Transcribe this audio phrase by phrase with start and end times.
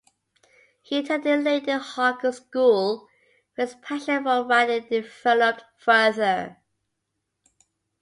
[0.81, 3.07] He attended Lady Hawkins' School,
[3.53, 6.57] where his passion for riding developed further.